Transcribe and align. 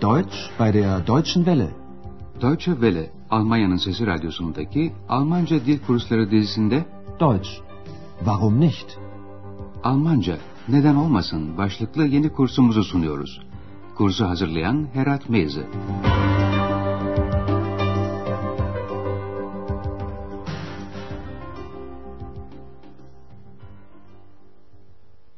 Deutsch 0.00 0.50
bei 0.58 0.72
der 0.72 1.00
Deutschen 1.00 1.44
Welle. 1.46 1.70
Deutsche 2.40 2.72
Welle, 2.72 3.10
Almanya'nın 3.30 3.76
Sesi 3.76 4.06
Radyosu'ndaki 4.06 4.92
Almanca 5.08 5.66
Dil 5.66 5.78
Kursları 5.86 6.30
dizisinde 6.30 6.84
Deutsch. 7.20 7.50
Warum 8.18 8.60
nicht? 8.60 8.98
Almanca, 9.82 10.38
neden 10.68 10.94
olmasın 10.96 11.56
başlıklı 11.58 12.06
yeni 12.06 12.32
kursumuzu 12.32 12.84
sunuyoruz. 12.84 13.40
Kursu 13.94 14.24
hazırlayan 14.24 14.86
Herat 14.92 15.30
Meyze. 15.30 15.66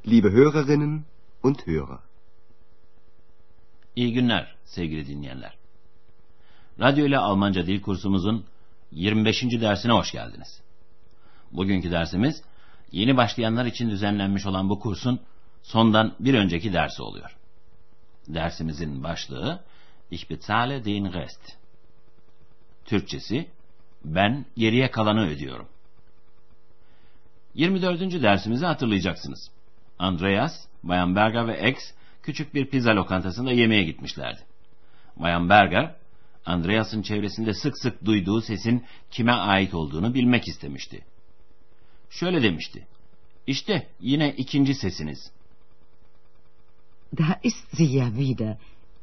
Liebe 0.06 0.30
Hörerinnen 0.30 1.04
und 1.42 1.66
Hörer. 1.66 2.07
İyi 3.98 4.12
günler 4.12 4.54
sevgili 4.64 5.06
dinleyenler. 5.06 5.54
Radyo 6.80 7.06
ile 7.06 7.18
Almanca 7.18 7.66
dil 7.66 7.80
kursumuzun 7.80 8.44
25. 8.92 9.42
dersine 9.42 9.92
hoş 9.92 10.12
geldiniz. 10.12 10.60
Bugünkü 11.52 11.90
dersimiz 11.90 12.42
yeni 12.92 13.16
başlayanlar 13.16 13.66
için 13.66 13.90
düzenlenmiş 13.90 14.46
olan 14.46 14.68
bu 14.68 14.80
kursun 14.80 15.20
sondan 15.62 16.14
bir 16.20 16.34
önceki 16.34 16.72
dersi 16.72 17.02
oluyor. 17.02 17.36
Dersimizin 18.28 19.02
başlığı 19.02 19.60
Ich 20.10 20.30
bezahle 20.30 20.84
den 20.84 21.12
Rest. 21.12 21.56
Türkçesi 22.84 23.48
ben 24.04 24.46
geriye 24.56 24.90
kalanı 24.90 25.26
ödüyorum. 25.28 25.68
24. 27.54 28.00
dersimizi 28.22 28.66
hatırlayacaksınız. 28.66 29.50
Andreas, 29.98 30.66
Bayan 30.82 31.16
Berger 31.16 31.48
ve 31.48 31.70
X 31.70 31.78
küçük 32.28 32.54
bir 32.54 32.66
pizza 32.66 32.96
lokantasında 32.96 33.52
yemeğe 33.52 33.82
gitmişlerdi. 33.82 34.40
Bayan 35.16 35.48
Berger, 35.48 35.94
Andreas'ın 36.46 37.02
çevresinde 37.02 37.54
sık 37.54 37.78
sık 37.78 38.04
duyduğu 38.04 38.40
sesin 38.40 38.84
kime 39.10 39.32
ait 39.32 39.74
olduğunu 39.74 40.14
bilmek 40.14 40.48
istemişti. 40.48 41.04
Şöyle 42.10 42.42
demişti. 42.42 42.86
İşte 43.46 43.88
yine 44.00 44.32
ikinci 44.32 44.74
sesiniz. 44.74 45.30
Da 47.18 47.40
ist 47.42 47.76
sie 47.76 47.86
ja 47.86 48.06
wieder, 48.06 48.56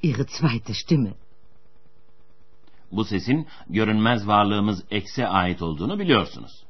ihre 0.03 0.23
zweite 0.23 0.73
Stimme. 0.73 1.13
Bu 2.91 3.05
sesin 3.05 3.47
görünmez 3.69 4.27
varlığımız 4.27 4.83
X'e 4.91 5.27
ait 5.27 5.61
olduğunu 5.61 5.99
biliyorsunuz. 5.99 6.63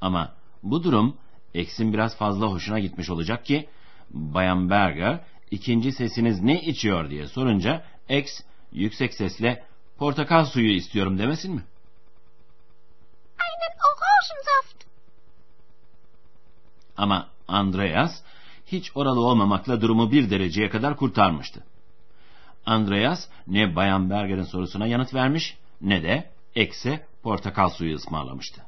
Ama 0.00 0.34
bu 0.62 0.84
durum 0.84 1.16
X'in 1.54 1.92
biraz 1.92 2.16
fazla 2.16 2.46
hoşuna 2.46 2.78
gitmiş 2.78 3.10
olacak 3.10 3.44
ki 3.44 3.68
Bayan 4.10 4.70
Berger 4.70 5.20
ikinci 5.50 5.92
sesiniz 5.92 6.42
ne 6.42 6.60
içiyor 6.60 7.10
diye 7.10 7.26
sorunca 7.28 7.84
X 8.08 8.40
yüksek 8.72 9.14
sesle 9.14 9.64
portakal 9.98 10.44
suyu 10.44 10.70
istiyorum 10.70 11.18
demesin 11.18 11.54
mi? 11.54 11.62
Einen 13.40 13.76
Orangensaft. 13.88 14.84
Ama 16.96 17.28
Andreas 17.48 18.22
hiç 18.66 18.96
oralı 18.96 19.20
olmamakla 19.20 19.80
durumu 19.80 20.12
bir 20.12 20.30
dereceye 20.30 20.68
kadar 20.68 20.96
kurtarmıştı. 20.96 21.64
Andreas 22.66 23.28
ne 23.46 23.76
Bayan 23.76 24.10
Berger'in 24.10 24.42
sorusuna 24.42 24.86
yanıt 24.86 25.14
vermiş 25.14 25.56
ne 25.80 26.02
de 26.02 26.30
X'e 26.54 27.06
portakal 27.22 27.68
suyu 27.68 27.96
ısmarlamıştı. 27.96 28.62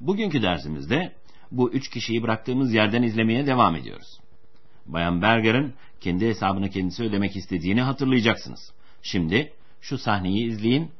Bugünkü 0.00 0.42
dersimizde 0.42 1.12
bu 1.50 1.70
üç 1.70 1.90
kişiyi 1.90 2.22
bıraktığımız 2.22 2.74
yerden 2.74 3.02
izlemeye 3.02 3.46
devam 3.46 3.76
ediyoruz. 3.76 4.20
Bayan 4.86 5.22
Berger'in 5.22 5.74
kendi 6.00 6.26
hesabını 6.28 6.70
kendisi 6.70 7.02
ödemek 7.02 7.36
istediğini 7.36 7.82
hatırlayacaksınız. 7.82 8.72
Şimdi 9.02 9.52
şu 9.80 9.98
sahneyi 9.98 10.50
izleyin 10.50 10.90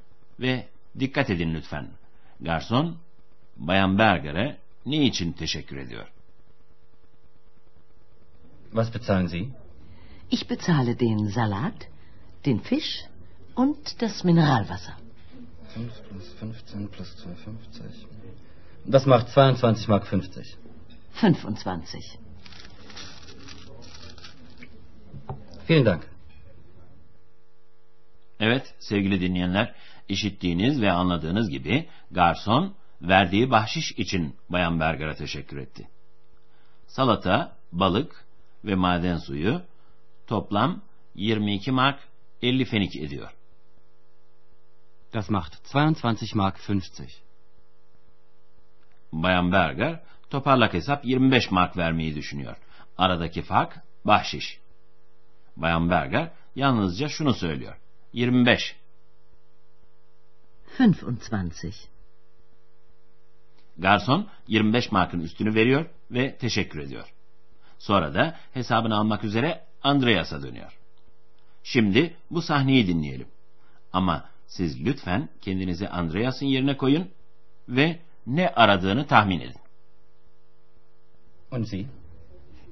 ve 0.40 0.66
dikkat 0.98 1.30
edin 1.30 1.54
lütfen. 1.54 1.88
Garson, 2.40 2.96
Bayan 3.56 3.98
Berger'e 3.98 4.56
ne 4.86 5.06
için 5.06 5.32
teşekkür 5.32 5.76
ediyor? 5.76 6.06
Was 8.70 8.94
bezahlen 8.94 9.26
Sie? 9.26 9.48
Ich 10.30 10.50
bezahle 10.50 11.00
den 11.00 11.26
Salat, 11.26 11.88
den 12.46 12.58
Fisch 12.58 13.04
und 13.56 14.00
das 14.00 14.24
Mineralwasser. 14.24 14.94
5 15.76 15.90
plus 16.10 16.24
15 16.40 16.88
plus 16.88 17.08
2,50. 17.08 18.92
Das 18.92 19.06
macht 19.06 19.28
22 19.28 19.88
Mark 19.88 20.06
50. 20.06 20.56
25. 21.22 22.18
Vielen 25.70 25.86
Dank. 25.86 26.06
Evet 28.40 28.74
sevgili 28.78 29.20
dinleyenler, 29.20 29.74
işittiğiniz 30.08 30.82
ve 30.82 30.92
anladığınız 30.92 31.50
gibi 31.50 31.88
garson 32.10 32.74
verdiği 33.02 33.50
bahşiş 33.50 33.92
için 33.92 34.36
Bayan 34.48 34.80
Berger'a 34.80 35.14
teşekkür 35.14 35.56
etti. 35.56 35.88
Salata, 36.86 37.56
balık 37.72 38.24
ve 38.64 38.74
maden 38.74 39.16
suyu 39.16 39.62
toplam 40.26 40.82
22 41.14 41.72
mark 41.72 41.98
50 42.42 42.64
fenik 42.64 42.96
ediyor. 42.96 43.34
Das 45.14 45.30
macht 45.30 45.74
22 45.74 46.36
Mark 46.36 46.70
50. 46.70 46.80
Bayan 49.12 49.52
Berger 49.52 50.00
toparlak 50.30 50.74
hesap 50.74 51.04
25 51.04 51.50
mark 51.50 51.76
vermeyi 51.76 52.14
düşünüyor. 52.14 52.56
Aradaki 52.98 53.42
fark 53.42 53.76
bahşiş. 54.04 54.63
Bayan 55.56 55.90
Berger 55.90 56.30
yalnızca 56.54 57.08
şunu 57.08 57.34
söylüyor. 57.34 57.76
25. 58.12 58.76
25. 60.78 61.88
Garson 63.78 64.28
25 64.48 64.92
markın 64.92 65.20
üstünü 65.20 65.54
veriyor 65.54 65.86
ve 66.10 66.36
teşekkür 66.36 66.78
ediyor. 66.78 67.14
Sonra 67.78 68.14
da 68.14 68.36
hesabını 68.52 68.96
almak 68.96 69.24
üzere 69.24 69.64
Andreas'a 69.82 70.42
dönüyor. 70.42 70.78
Şimdi 71.62 72.16
bu 72.30 72.42
sahneyi 72.42 72.86
dinleyelim. 72.86 73.28
Ama 73.92 74.28
siz 74.46 74.86
lütfen 74.86 75.28
kendinizi 75.40 75.88
Andreas'ın 75.88 76.46
yerine 76.46 76.76
koyun 76.76 77.10
ve 77.68 78.00
ne 78.26 78.48
aradığını 78.48 79.06
tahmin 79.06 79.40
edin. 79.40 79.60
Und 81.50 81.64
Sie? 81.64 81.86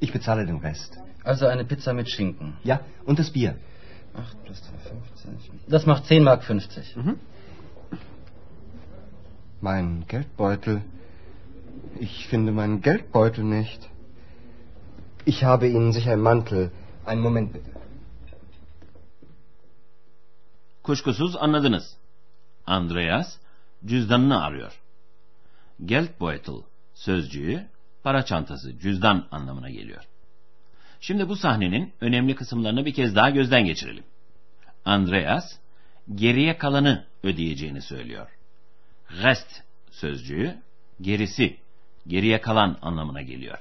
Ich 0.04 0.12
bezahle 0.12 0.44
den 0.46 0.58
Rest. 0.68 0.92
Also 1.22 1.46
eine 1.46 1.64
Pizza 1.64 1.92
mit 1.92 2.08
Schinken. 2.14 2.48
Ja, 2.64 2.80
und 3.08 3.18
das 3.20 3.30
Bier. 3.30 3.50
8 4.14 4.44
plus 4.44 4.58
2,50. 4.58 5.70
Das 5.74 5.86
macht 5.86 6.06
10 6.06 6.24
Mark 6.24 6.42
50. 6.42 6.96
Mein 9.60 10.04
Geldbeutel. 10.08 10.82
Ich 12.00 12.26
finde 12.26 12.50
meinen 12.50 12.80
Geldbeutel 12.82 13.44
nicht. 13.44 13.88
Ich 15.24 15.44
habe 15.44 15.68
Ihnen 15.68 15.92
sicher 15.92 16.14
im 16.14 16.22
Mantel. 16.22 16.72
Einen 17.06 17.22
Moment 17.22 17.52
bitte. 17.52 17.70
Kuşkusuz 20.82 21.36
anladınız. 21.36 21.96
Andreas 22.66 23.38
cüzdanını 23.84 24.44
arıyor. 24.44 24.72
Geldbeutel 25.84 26.60
sözcüğü 26.94 27.66
para 28.02 28.24
çantası, 28.24 28.78
cüzdan 28.78 29.28
anlamına 29.30 29.70
geliyor. 29.70 30.04
Şimdi 31.00 31.28
bu 31.28 31.36
sahnenin 31.36 31.92
önemli 32.00 32.34
kısımlarını 32.34 32.86
bir 32.86 32.94
kez 32.94 33.16
daha 33.16 33.30
gözden 33.30 33.64
geçirelim. 33.64 34.04
Andreas 34.84 35.44
geriye 36.14 36.58
kalanı 36.58 37.06
ödeyeceğini 37.22 37.82
söylüyor. 37.82 38.30
Rest 39.10 39.62
sözcüğü 39.90 40.58
gerisi, 41.00 41.56
geriye 42.06 42.40
kalan 42.40 42.78
anlamına 42.82 43.22
geliyor. 43.22 43.58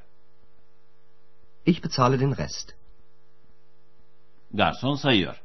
Ich 1.65 1.83
bezahle 1.83 2.19
den 2.19 2.37
Rest. 2.37 2.75
Garson 4.53 4.95
sayıyor. 4.95 5.41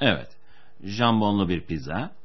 Evet, 0.00 0.36
jambonlu 0.84 1.48
bir 1.48 1.60
pizza, 1.60 2.16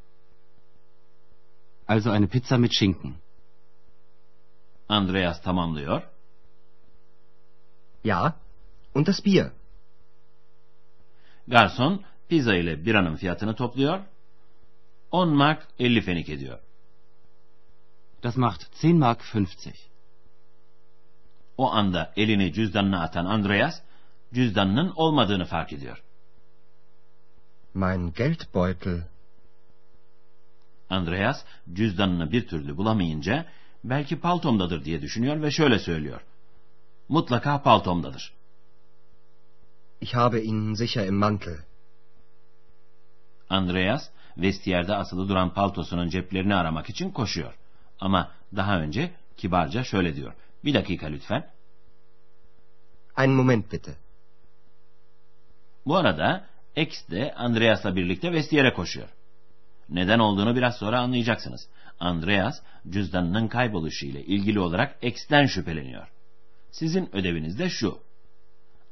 Also 1.91 2.13
eine 2.13 2.27
Pizza 2.27 2.57
mit 2.57 2.71
Schinken. 2.73 3.15
Andreas 4.91 5.41
tamamlıyor. 5.41 6.01
Ja, 8.03 8.35
und 8.95 9.07
das 9.07 9.25
Bier. 9.25 9.51
Garson 11.47 12.03
pizza 12.29 12.55
ile 12.55 12.85
biranın 12.85 13.15
fiyatını 13.15 13.55
topluyor. 13.55 13.99
10 15.11 15.29
mark 15.29 15.67
50 15.79 16.01
fenik 16.01 16.29
ediyor. 16.29 16.59
Das 18.23 18.37
macht 18.37 18.83
10 18.83 18.95
Mark 18.95 19.21
50. 19.35 19.47
O 21.57 21.71
anda 21.71 22.13
elini 22.15 22.53
cüzdanına 22.53 23.03
atan 23.03 23.25
Andreas, 23.25 23.81
cüzdanının 24.33 24.93
olmadığını 24.95 25.45
fark 25.45 25.73
ediyor. 25.73 26.03
Mein 27.73 28.13
Geldbeutel. 28.13 29.07
Andreas 30.89 31.45
cüzdanını 31.73 32.31
bir 32.31 32.47
türlü 32.47 32.77
bulamayınca 32.77 33.45
belki 33.83 34.19
paltomdadır 34.19 34.85
diye 34.85 35.01
düşünüyor 35.01 35.41
ve 35.41 35.51
şöyle 35.51 35.79
söylüyor. 35.79 36.21
Mutlaka 37.09 37.61
paltomdadır. 37.63 38.33
Ich 40.01 40.13
habe 40.15 40.43
ihn 40.43 40.73
sicher 40.73 41.07
im 41.07 41.15
Mantel. 41.15 41.57
Andreas, 43.49 44.09
vestiyerde 44.37 44.95
asılı 44.95 45.29
duran 45.29 45.53
paltosunun 45.53 46.09
ceplerini 46.09 46.55
aramak 46.55 46.89
için 46.89 47.09
koşuyor. 47.09 47.53
Ama 47.99 48.31
daha 48.55 48.79
önce 48.79 49.11
kibarca 49.37 49.83
şöyle 49.83 50.15
diyor. 50.15 50.33
Bir 50.65 50.73
dakika 50.73 51.07
lütfen. 51.07 51.51
Einen 53.17 53.35
Moment 53.35 53.71
bitte. 53.71 53.95
Bu 55.85 55.95
arada 55.95 56.45
X 56.75 57.09
de 57.09 57.33
Andreas'la 57.35 57.95
birlikte 57.95 58.31
vestiyere 58.31 58.73
koşuyor. 58.73 59.07
Neden 59.89 60.19
olduğunu 60.19 60.55
biraz 60.55 60.77
sonra 60.77 60.99
anlayacaksınız. 60.99 61.67
Andreas 62.01 62.61
cüzdanının 62.89 63.47
kayboluşu 63.47 64.05
ile 64.05 64.23
ilgili 64.23 64.59
olarak 64.59 64.97
X'ten 65.01 65.45
şüpheleniyor. 65.45 66.07
Sizin 66.71 67.15
ödeviniz 67.15 67.59
de 67.59 67.69
şu. 67.69 67.99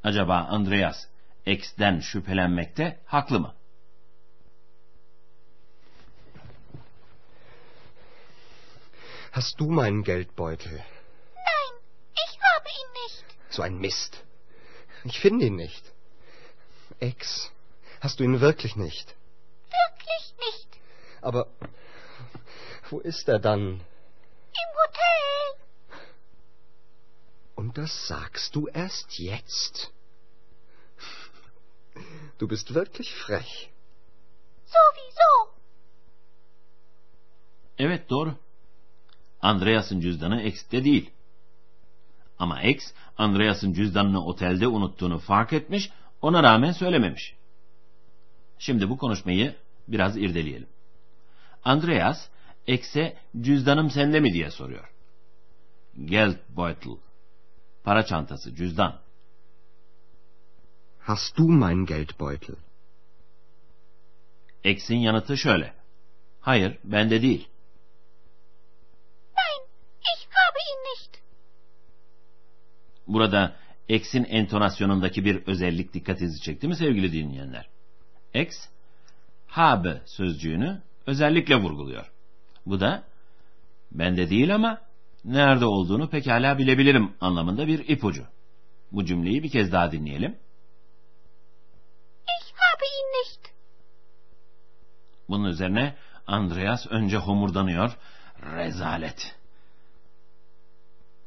Acaba 0.03 0.37
Andreas 0.37 1.05
X'ten 1.45 1.99
şüphelenmekte 1.99 2.99
haklı 3.05 3.39
mı? 3.39 3.55
Hast 9.31 9.59
du 9.59 9.71
meinen 9.71 10.03
Geldbeutel? 10.03 10.71
Nein, 10.71 11.73
ich 12.13 12.39
habe 12.41 12.69
ihn 12.69 12.89
nicht. 13.03 13.25
So 13.49 13.63
ein 13.63 13.73
Mist. 13.73 14.23
Ich 15.05 15.19
finde 15.19 15.45
ihn 15.45 15.57
nicht. 15.57 15.83
Ex, 16.99 17.51
hast 17.99 18.19
du 18.19 18.23
ihn 18.23 18.41
wirklich 18.41 18.75
nicht? 18.75 19.15
Wirklich 19.71 20.33
nicht. 20.39 20.67
Aber 21.21 21.47
wo 22.91 22.99
ist 22.99 23.27
er 23.27 23.39
dann? 23.39 23.81
Im 24.61 24.69
Hotel. 24.81 25.99
Und 27.55 27.77
das 27.77 28.07
sagst 28.07 28.55
du 28.55 28.67
erst 28.67 29.19
jetzt? 29.19 29.91
Du 32.37 32.47
bist 32.47 32.73
wirklich 32.73 33.13
frech. 33.13 33.69
Sowieso. 34.65 35.53
Evet 37.77 38.09
doğru. 38.09 38.35
Andreas'ın 39.41 39.99
cüzdanı 39.99 40.43
X'te 40.43 40.83
değil. 40.83 41.11
Ama 42.39 42.61
X, 42.61 42.93
Andreas'ın 43.17 43.73
cüzdanını 43.73 44.25
otelde 44.25 44.67
unuttuğunu 44.67 45.19
fark 45.19 45.53
etmiş, 45.53 45.89
ona 46.21 46.43
rağmen 46.43 46.71
söylememiş. 46.71 47.35
Şimdi 48.59 48.89
bu 48.89 48.97
konuşmayı 48.97 49.55
biraz 49.87 50.17
irdeleyelim. 50.17 50.67
Andreas, 51.63 52.27
X'e 52.67 53.17
cüzdanım 53.41 53.89
sende 53.89 54.19
mi 54.19 54.33
diye 54.33 54.51
soruyor. 54.51 54.91
Geldbeutel, 56.05 56.97
para 57.83 58.05
çantası, 58.05 58.55
cüzdan. 58.55 58.99
Hast 60.99 61.37
du 61.37 61.43
meinen 61.43 61.85
Geldbeutel? 61.85 62.55
X'in 64.63 64.97
yanıtı 64.97 65.37
şöyle. 65.37 65.73
Hayır, 66.41 66.77
bende 66.83 67.21
değil. 67.21 67.47
Nein, 69.37 69.67
ich 70.01 70.27
habe 70.27 70.59
ihn 70.71 70.79
nicht. 70.83 71.23
Burada 73.07 73.55
X'in 73.89 74.23
entonasyonundaki 74.23 75.25
bir 75.25 75.47
özellik 75.47 75.93
dikkatinizi 75.93 76.41
çekti 76.41 76.67
mi 76.67 76.75
sevgili 76.75 77.11
dinleyenler? 77.13 77.69
X, 78.33 78.67
habe 79.47 80.01
sözcüğünü 80.05 80.81
özellikle 81.05 81.55
vurguluyor. 81.55 82.11
Bu 82.69 82.79
da 82.79 83.03
bende 83.91 84.29
değil 84.29 84.55
ama 84.55 84.81
nerede 85.25 85.65
olduğunu 85.65 86.09
pekala 86.09 86.57
bilebilirim 86.57 87.15
anlamında 87.21 87.67
bir 87.67 87.87
ipucu. 87.87 88.25
Bu 88.91 89.05
cümleyi 89.05 89.43
bir 89.43 89.51
kez 89.51 89.71
daha 89.71 89.91
dinleyelim. 89.91 90.31
Ich 92.21 92.53
habe 92.53 92.85
ihn 92.85 93.07
nicht. 93.19 93.51
Bunun 95.29 95.49
üzerine 95.49 95.95
Andreas 96.27 96.87
önce 96.89 97.17
homurdanıyor. 97.17 97.97
Rezalet. 98.41 99.35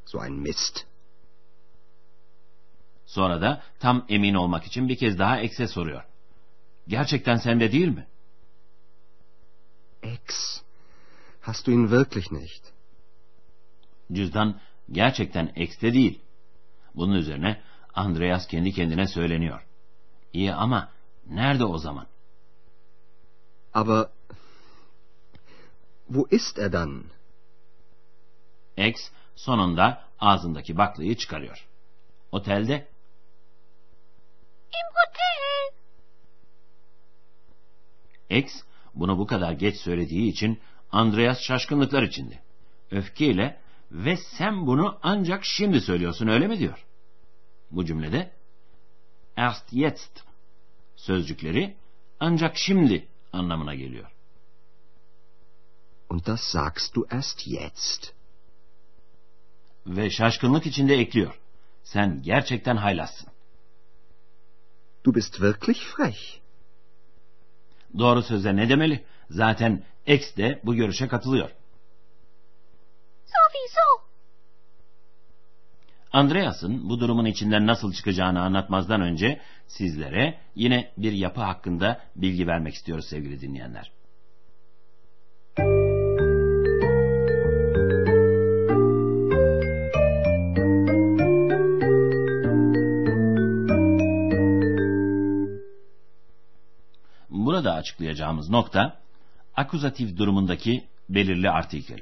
So 0.06 0.25
ein 0.25 0.33
Mist. 0.33 0.87
Sonra 3.06 3.41
da 3.41 3.62
tam 3.81 4.06
emin 4.09 4.35
olmak 4.35 4.65
için 4.65 4.89
bir 4.89 4.97
kez 4.97 5.19
daha 5.19 5.41
X'e 5.41 5.69
soruyor. 5.69 6.05
Gerçekten 6.89 7.37
sende 7.37 7.73
değil 7.73 7.89
mi? 7.89 8.06
Ex, 10.03 10.62
hast 11.43 11.67
du 11.67 11.71
ihn 11.71 11.91
wirklich 11.91 12.31
nicht? 12.31 12.73
Cüzdan 14.12 14.61
gerçekten 14.91 15.47
X'te 15.47 15.93
değil. 15.93 16.21
Bunun 16.94 17.15
üzerine 17.15 17.62
Andreas 17.94 18.47
kendi 18.47 18.73
kendine 18.73 19.06
söyleniyor. 19.06 19.67
İyi 20.33 20.55
ama 20.55 20.93
nerede 21.27 21.65
o 21.65 21.79
zaman? 21.79 22.06
Aber 23.75 24.11
wo 26.06 26.27
ist 26.31 26.59
er 26.59 26.73
dann? 26.73 27.05
X 28.77 29.11
sonunda 29.37 30.05
ağzındaki 30.19 30.77
baklayı 30.77 31.17
çıkarıyor. 31.17 31.69
Otelde 32.33 32.75
Im 34.65 34.89
Hotel. 34.94 35.73
X 38.39 38.53
bunu 38.94 39.19
bu 39.19 39.27
kadar 39.27 39.53
geç 39.53 39.77
söylediği 39.77 40.33
için 40.33 40.61
Andreas 40.93 41.41
şaşkınlıklar 41.41 42.03
içinde. 42.03 42.39
Öfkeyle 42.91 43.61
ve 43.91 44.17
sen 44.17 44.67
bunu 44.67 44.99
ancak 45.03 45.44
şimdi 45.44 45.81
söylüyorsun 45.81 46.27
öyle 46.27 46.47
mi 46.47 46.59
diyor. 46.59 46.87
Bu 47.71 47.85
cümlede 47.85 48.33
erst 49.37 49.73
jetzt 49.73 50.21
sözcükleri 50.97 51.77
ancak 52.21 52.56
şimdi 52.56 53.09
anlamına 53.33 53.75
geliyor. 53.75 54.12
Und 56.11 56.27
das 56.27 56.41
sagst 56.41 56.94
du 56.94 57.06
erst 57.11 57.47
jetzt. 57.47 58.12
Ve 59.87 60.11
şaşkınlık 60.11 60.67
içinde 60.67 60.94
ekliyor. 60.94 61.41
Sen 61.85 62.23
gerçekten 62.23 62.77
haylazsın. 62.77 63.29
Du 65.05 65.15
bist 65.15 65.33
wirklich 65.33 65.79
frech. 65.79 66.41
Doğru 67.99 68.23
söze 68.23 68.56
ne 68.56 68.69
demeli? 68.69 69.05
Zaten 69.31 69.85
X 70.06 70.37
de 70.37 70.60
bu 70.64 70.75
görüşe 70.75 71.08
katılıyor. 71.08 71.50
Andreas'ın 76.12 76.88
bu 76.88 77.00
durumun 77.00 77.25
içinden 77.25 77.66
nasıl 77.66 77.93
çıkacağını 77.93 78.43
anlatmazdan 78.43 79.00
önce 79.00 79.41
sizlere 79.67 80.38
yine 80.55 80.93
bir 80.96 81.12
yapı 81.12 81.41
hakkında 81.41 82.00
bilgi 82.17 82.46
vermek 82.46 82.74
istiyoruz 82.74 83.06
sevgili 83.08 83.41
dinleyenler. 83.41 83.93
Burada 97.31 97.74
açıklayacağımız 97.74 98.50
nokta 98.50 99.02
akuzatif 99.56 100.17
durumundaki 100.17 100.85
belirli 101.09 101.51
artikel. 101.51 102.01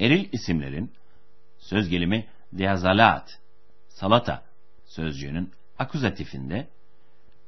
Eril 0.00 0.28
isimlerin 0.32 0.92
söz 1.58 1.88
gelimi 1.88 2.26
diazalat, 2.56 3.40
salata 3.88 4.44
sözcüğünün 4.84 5.52
akuzatifinde 5.78 6.68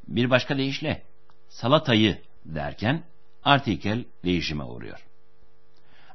bir 0.08 0.30
başka 0.30 0.58
deyişle 0.58 1.02
salatayı 1.48 2.18
derken 2.44 3.02
artikel 3.44 4.04
değişime 4.24 4.64
uğruyor. 4.64 5.04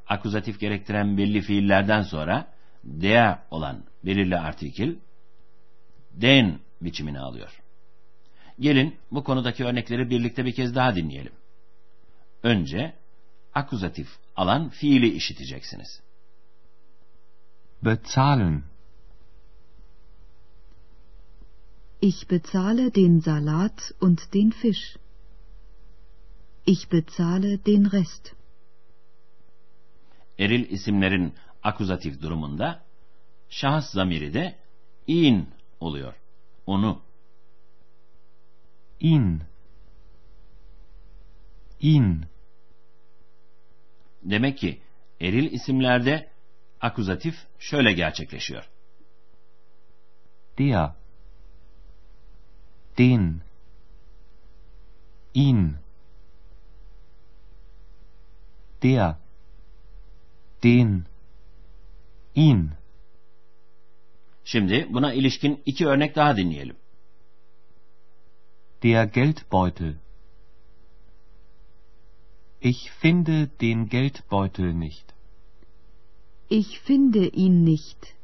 Akuzatif 0.08 0.60
gerektiren 0.60 1.18
belli 1.18 1.42
fiillerden 1.42 2.02
sonra 2.02 2.48
dea 2.84 3.46
olan 3.52 3.84
belirli 4.06 4.38
artikel 4.38 4.96
den 6.12 6.60
biçimini 6.82 7.20
alıyor. 7.20 7.62
Gelin 8.60 8.98
bu 9.12 9.24
konudaki 9.24 9.66
örnekleri 9.66 10.10
birlikte 10.10 10.46
bir 10.46 10.56
kez 10.56 10.76
daha 10.76 10.96
dinleyelim. 10.96 11.34
Önce 12.44 12.94
akuzatif 13.54 14.08
alan 14.36 14.70
fiili 14.70 15.14
işiteceksiniz. 15.14 16.02
Bezahlen. 17.82 18.64
Ich 22.02 22.30
bezahle 22.30 22.96
den 22.96 23.20
Salat 23.20 23.92
und 24.02 24.34
den 24.34 24.52
Fisch. 24.52 24.98
Ich 26.66 26.92
bezahle 26.92 27.66
den 27.66 27.92
Rest. 27.92 28.36
Eril 30.40 30.70
isimlerin 30.70 31.34
akuzatif 31.64 32.22
durumunda 32.22 32.84
şahıs 33.50 33.86
zamiri 33.86 34.34
de 34.34 34.56
in 35.08 35.50
oluyor. 35.80 36.14
Onu. 36.66 37.02
Ihn. 39.00 39.42
Ihn. 41.80 42.33
Demek 44.24 44.58
ki 44.58 44.82
eril 45.22 45.52
isimlerde 45.52 46.30
akuzatif 46.82 47.36
şöyle 47.60 47.94
gerçekleşiyor. 47.94 48.70
Der. 50.58 50.92
Den. 52.98 53.42
Ihn. 55.34 55.76
Der. 58.84 59.16
Den. 60.64 61.06
Ihn. 62.36 62.72
Şimdi 64.46 64.88
buna 64.90 65.14
ilişkin 65.14 65.62
iki 65.66 65.88
örnek 65.88 66.16
daha 66.16 66.38
dinleyelim. 66.38 66.76
Der 68.84 69.04
Geldbeutel. 69.04 69.96
Ich 72.72 72.92
finde 72.92 73.50
den 73.60 73.90
Geldbeutel 73.90 74.74
nicht. 74.74 75.14
Ich 76.48 76.80
finde 76.80 77.28
ihn 77.28 77.66
nicht. 77.66 78.16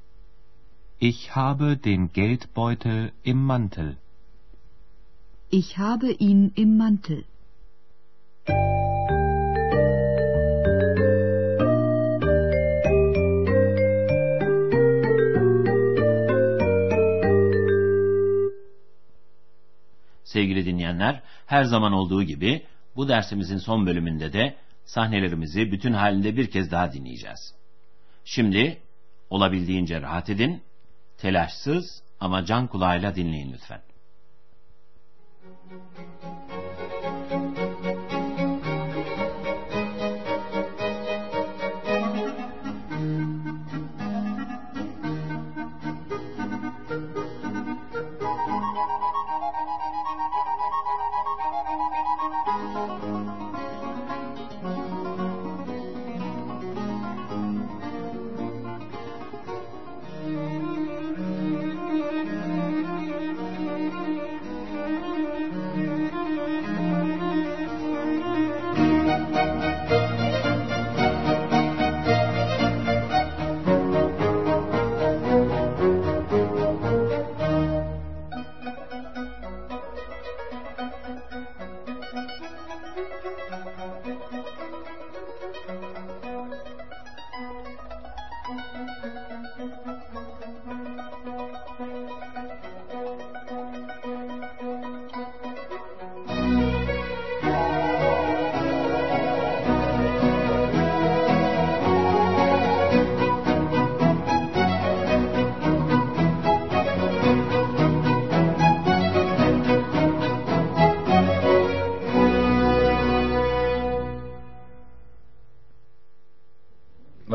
Ich 0.98 1.36
habe 1.36 1.76
den 1.76 2.14
Geldbeutel 2.14 3.12
im 3.22 3.44
Mantel. 3.44 3.98
Ich 5.50 5.78
habe 5.78 6.12
ihn 6.12 6.54
im 6.56 6.78
Mantel. 6.78 7.26
Sevgili 20.24 20.64
dinleyenler, 20.64 21.24
her 21.48 21.66
zaman 21.66 21.94
olduğu 21.94 22.24
gibi 22.24 22.69
bu 23.00 23.08
dersimizin 23.08 23.58
son 23.58 23.86
bölümünde 23.86 24.34
de 24.34 24.56
sahnelerimizi 24.86 25.72
bütün 25.72 25.94
halinde 25.94 26.38
bir 26.38 26.52
kez 26.52 26.72
daha 26.72 26.94
dinleyeceğiz. 26.94 27.56
Şimdi 28.26 28.82
olabildiğince 29.30 30.02
rahat 30.02 30.30
edin, 30.30 30.64
telaşsız 31.18 32.04
ama 32.20 32.46
can 32.46 32.68
kulağıyla 32.68 33.16
dinleyin 33.16 33.54
lütfen. 33.54 33.82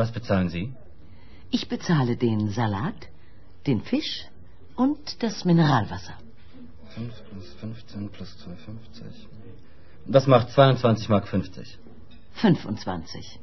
Was 0.05 0.11
bezahlen 0.11 0.49
Sie? 0.49 0.71
Ich 1.49 1.67
bezahle 1.67 2.15
den 2.15 2.51
Salat, 2.51 3.01
den 3.65 3.81
Fisch 3.81 4.27
und 4.75 5.23
das 5.23 5.45
Mineralwasser. 5.45 6.13
5 6.93 7.23
plus 7.29 7.47
15 7.59 8.09
plus 8.09 8.29
2,50. 8.45 9.25
Das 10.05 10.27
macht 10.27 10.51
22 10.51 11.09
Mark 11.09 11.27
50. 11.27 11.79
25. 12.33 13.39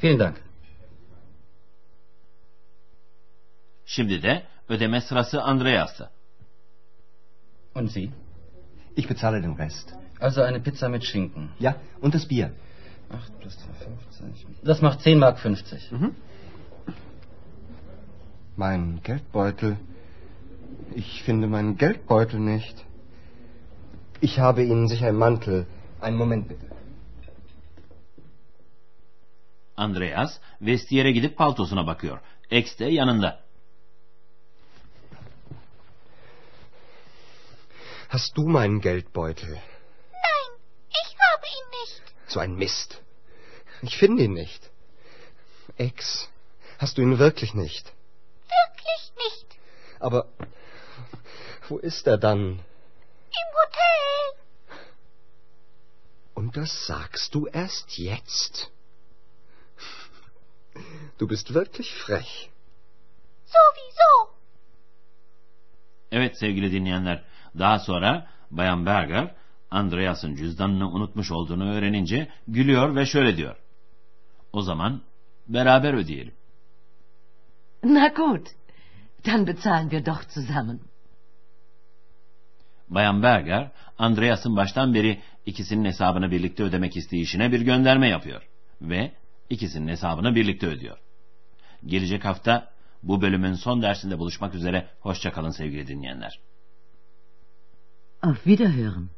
Vielen 0.00 0.18
Dank. 0.18 0.36
Şimdi 3.86 4.22
de 4.22 4.42
ödeme 4.68 5.00
sırası 5.00 5.36
Andreas'ta. 5.38 6.10
Und 7.74 7.90
Sie? 7.90 8.10
Ich 8.96 9.08
bezahle 9.08 9.42
den 9.42 9.58
Rest. 9.58 9.94
Also 10.20 10.42
eine 10.42 10.62
Pizza 10.62 10.88
mit 10.88 11.04
Schinken. 11.04 11.50
Ja, 11.60 11.74
und 12.00 12.14
das 12.14 12.28
Bier. 12.28 12.50
8 13.10 13.40
plus 13.40 13.54
2,50. 13.54 14.64
Das 14.64 14.82
macht 14.82 15.00
10 15.00 15.18
Mark 15.18 15.38
50. 15.38 15.90
Mein 18.56 19.00
Geldbeutel. 19.02 19.78
Ich 20.94 21.22
finde 21.22 21.46
meinen 21.46 21.76
Geldbeutel 21.76 22.40
nicht. 22.40 22.84
Ich 24.20 24.38
habe 24.38 24.62
Ihnen 24.64 24.88
sicher 24.88 25.08
im 25.08 25.16
Mantel. 25.16 25.66
Einen 26.00 26.16
Moment 26.16 26.48
bitte. 26.48 26.66
Andreas 29.76 30.40
vestiyere 30.60 31.12
gidip 31.12 31.36
paltosuna 31.36 31.86
bakıyor. 31.86 32.18
X 32.50 32.78
de 32.78 32.84
yanında. 32.84 33.40
Hast 38.08 38.36
du 38.36 38.48
meinen 38.48 38.80
Geldbeutel? 38.80 39.50
Nein, 39.50 40.50
ich 40.88 41.16
habe 41.20 41.46
ihn 41.46 41.68
nicht. 41.78 42.02
So 42.28 42.40
ein 42.40 42.54
Mist. 42.56 43.00
Ich 43.82 43.96
finde 43.96 44.24
ihn 44.24 44.34
nicht. 44.34 44.70
Ex, 45.76 46.28
hast 46.78 46.98
du 46.98 47.02
ihn 47.02 47.18
wirklich 47.18 47.54
nicht? 47.54 47.92
Wirklich 48.56 49.12
nicht. 49.24 49.46
Aber 50.00 50.26
wo 51.68 51.78
ist 51.78 52.06
er 52.06 52.18
dann? 52.18 52.60
Im 53.40 53.48
Hotel. 53.60 54.78
Und 56.34 56.56
das 56.56 56.86
sagst 56.86 57.34
du 57.34 57.46
erst 57.46 57.98
jetzt? 57.98 58.70
Du 61.18 61.26
bist 61.26 61.54
wirklich 61.54 61.94
frech. 61.94 62.50
Sowieso. 63.44 64.38
Evet 66.10 66.36
sevgili 66.36 66.70
dinleyenler, 66.70 67.24
daha 67.54 67.78
sonra 67.78 68.26
Bayan 68.50 68.84
Berger, 68.84 69.34
Andreas'ın 69.70 70.34
cüzdanını 70.34 70.90
unutmuş 70.90 71.30
olduğunu 71.30 71.70
öğrenince 71.70 72.28
gülüyor 72.48 72.96
ve 72.96 73.06
şöyle 73.06 73.36
diyor. 73.36 73.56
O 74.52 74.62
zaman 74.62 75.02
beraber 75.48 75.94
ödeyelim. 75.94 76.34
Na 77.84 78.08
gut, 78.08 78.46
dann 79.26 79.46
bezahlen 79.46 79.88
wir 79.90 80.06
doch 80.06 80.30
zusammen. 80.30 80.80
Bayan 82.88 83.22
Berger, 83.22 83.70
Andreas'ın 83.98 84.56
baştan 84.56 84.94
beri 84.94 85.20
ikisinin 85.46 85.84
hesabını 85.84 86.30
birlikte 86.30 86.62
ödemek 86.62 86.96
isteyişine 86.96 87.52
bir 87.52 87.60
gönderme 87.60 88.08
yapıyor. 88.08 88.48
Ve 88.82 89.12
ikisinin 89.50 89.88
hesabını 89.88 90.34
birlikte 90.34 90.66
ödüyor. 90.66 90.98
Gelecek 91.86 92.24
hafta 92.24 92.70
bu 93.02 93.22
bölümün 93.22 93.54
son 93.54 93.82
dersinde 93.82 94.18
buluşmak 94.18 94.54
üzere. 94.54 94.88
Hoşçakalın 95.00 95.50
sevgili 95.50 95.86
dinleyenler. 95.86 96.40
Auf 98.22 98.44
Wiederhören. 98.44 99.17